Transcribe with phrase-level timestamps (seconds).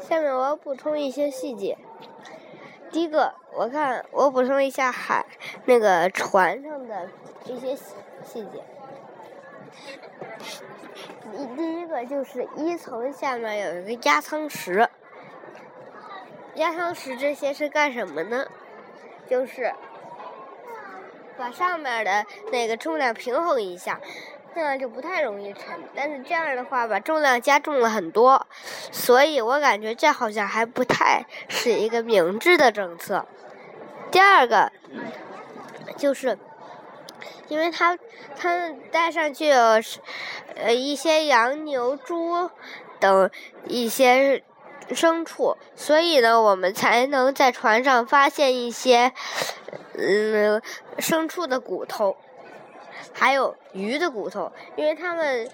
[0.00, 1.76] 下面我要补充一些细节。
[2.90, 5.26] 第一个，我看我补充一下海
[5.64, 7.08] 那个船上的
[7.44, 8.62] 一些细细节。
[11.32, 14.88] 第第一个就是一层下面有一个压舱石，
[16.54, 18.46] 压舱石这些是干什么呢？
[19.26, 19.74] 就是
[21.36, 24.00] 把上面的那个重量平衡一下，
[24.56, 25.78] 这样就不太容易沉。
[25.94, 28.46] 但是这样的话把重量加重了很多，
[28.90, 33.26] 所以我感觉这好像还不太是一个明智的政策。
[34.10, 34.72] 第二个
[35.98, 36.38] 就是。
[37.48, 37.96] 因为它，
[38.36, 39.56] 它们带上去有，
[40.56, 42.50] 呃，一些羊、牛、猪
[42.98, 43.30] 等
[43.68, 44.42] 一些
[44.90, 49.12] 牲畜，所以呢，我们才能在船上发现一些，
[49.96, 50.60] 嗯，
[50.98, 52.16] 牲畜的骨头，
[53.12, 54.52] 还有鱼的骨头。
[54.76, 55.48] 因为它们，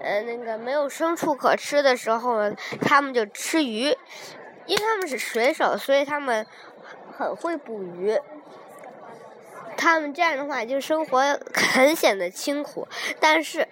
[0.00, 2.50] 呃，那个没有牲畜可吃的时候，
[2.80, 3.96] 它们就吃鱼。
[4.66, 6.46] 因为他们是水手，所以他们
[7.18, 8.16] 很会捕鱼。
[9.76, 12.86] 他们这样的话，就生活很显得清苦。
[13.18, 13.66] 但是，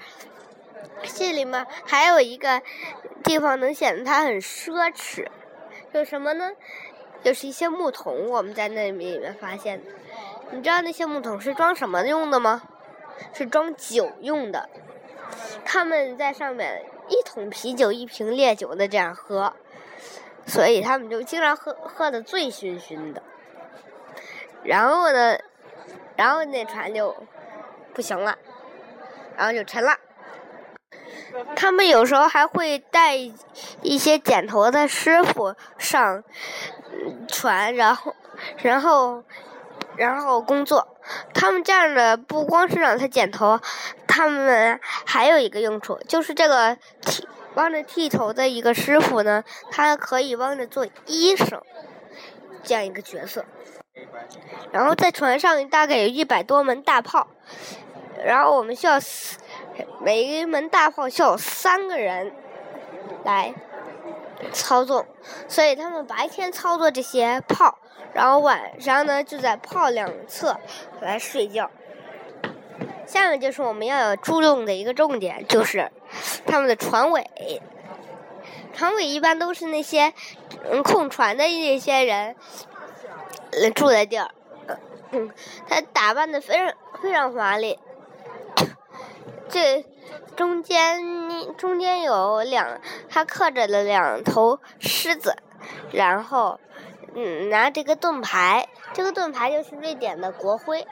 [1.14, 2.62] 这里面还有一个
[3.22, 5.28] 地方能显得它很奢侈，
[5.92, 6.50] 有什么呢？
[7.22, 9.92] 就是一些木桶，我们在那里面发现的。
[10.50, 12.62] 你知道那些木桶是装什么用的吗？
[13.32, 14.68] 是装酒用的。
[15.64, 19.54] 他们在上面一桶啤酒、一瓶烈酒的这样喝，
[20.46, 23.22] 所以他们就经常喝喝的醉醺醺的。
[24.64, 25.38] 然后呢？
[26.16, 27.14] 然后那船就
[27.94, 28.36] 不行了，
[29.36, 29.96] 然后就沉了。
[31.54, 33.14] 他们有时候还会带
[33.82, 36.24] 一些剪头的师傅上
[37.28, 38.16] 船，然后，
[38.56, 39.22] 然后，
[39.98, 40.96] 然后工作。
[41.34, 43.60] 他们这样的不光是让他剪头，
[44.06, 51.60] 他们还有一个用处，就是这个剃帮着剃头的一个师傅呢，他可以帮着做医生
[52.62, 53.44] 这样一个角色。
[54.70, 57.26] 然后在船上大概有一百多门大炮，
[58.24, 58.98] 然后我们需要
[60.00, 62.32] 每一门大炮需要三个人
[63.24, 63.52] 来
[64.52, 65.06] 操纵，
[65.48, 67.78] 所以他们白天操作这些炮，
[68.12, 70.58] 然后晚上呢就在炮两侧
[71.00, 71.70] 来睡觉。
[73.06, 75.90] 下面就是我们要有注重的一个重点，就是
[76.46, 77.62] 他们的船尾，
[78.74, 80.12] 船尾一般都是那些
[80.70, 82.36] 嗯控船的那些人。
[83.74, 84.30] 住在地儿，
[85.10, 85.30] 嗯，
[85.66, 87.78] 他打扮的非常非常华丽。
[89.48, 89.84] 这
[90.36, 91.00] 中间
[91.56, 95.36] 中间有两，他刻着的两头狮子，
[95.92, 96.60] 然后
[97.14, 100.86] 嗯拿这个盾牌，这个盾牌就是瑞典的国徽。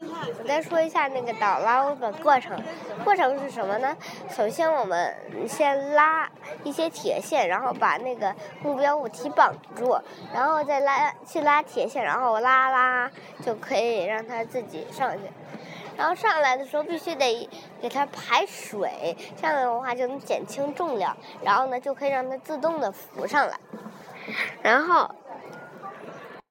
[0.00, 2.62] 我再说一下那个倒捞的过程，
[3.04, 3.96] 过程是什么呢？
[4.30, 5.16] 首先我们
[5.48, 6.30] 先拉
[6.62, 9.98] 一些铁线，然后把那个目标物体绑住，
[10.32, 13.10] 然后再拉去拉铁线，然后拉拉
[13.44, 15.22] 就可以让它自己上去。
[15.98, 17.48] 然后上来的时候必须得
[17.80, 23.58] 给它排水，这样的话就能减轻重量，然后呢就可以让它自动的浮上来。
[24.62, 25.10] 然后。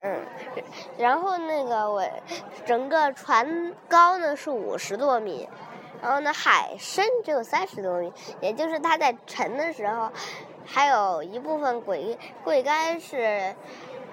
[0.01, 0.21] 嗯，
[0.99, 2.07] 然后那个我
[2.67, 5.49] 整个船高呢是五十多米，
[6.03, 10.11] 然后呢海深只有三十多米，也就是它在沉的时候，
[10.63, 12.15] 还有一部分桅
[12.45, 13.55] 桅杆是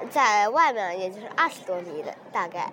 [0.09, 2.73] 在外面，也就是二十多米的大概。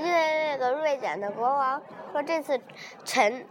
[0.00, 1.80] 因为那个瑞典的国王
[2.10, 2.58] 说这次
[3.04, 3.44] 沉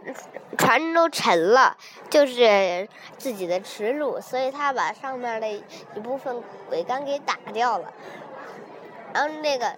[0.58, 1.76] 船都沉了，
[2.08, 7.92] 就是自己的耻辱，所以他把上面的一部分桅杆给打掉了。
[9.14, 9.72] 然后那个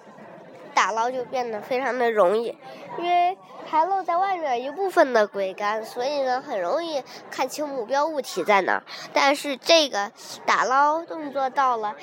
[0.72, 2.56] 打捞就变得非常的容易，
[2.98, 8.82] 因为还露在外面一部分的桅杆，所以呢很容易看清目标物体在哪儿。
[9.12, 10.10] 但是这个
[10.46, 11.94] 打捞动作到了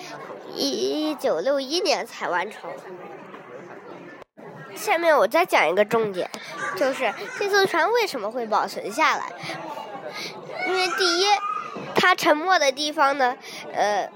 [0.53, 2.69] 一九六一年才完成。
[4.75, 6.29] 下面我再讲一个重点，
[6.75, 9.25] 就是这艘船为什么会保存下来？
[10.67, 11.25] 因为第一，
[11.95, 13.35] 它沉没的地方呢，
[13.73, 14.09] 呃。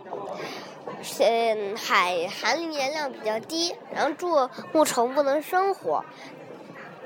[1.06, 6.06] 是，海含磷盐量比较低，然后住木虫不能生活。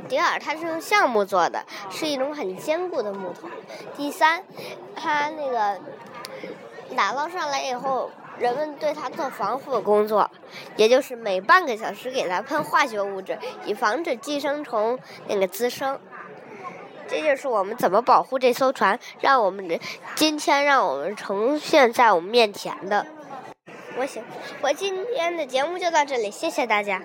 [0.07, 3.49] 第二，它是用橡木做的，是一种很坚固的木头。
[3.95, 4.43] 第三，
[4.95, 5.79] 它那个
[6.95, 10.29] 打捞上来以后，人们对它做防护工作，
[10.75, 15.99] 也就是每半个小时给它喷化学物质，以防止寄生虫那个滋生。
[17.07, 19.79] 这就是我们怎么保护这艘船，让我们
[20.15, 23.07] 今天让我们呈现在我们面前的。
[23.97, 24.23] 我行，
[24.61, 27.01] 我今天的节目就到这里，谢谢大家。